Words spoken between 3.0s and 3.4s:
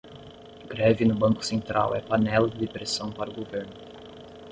para o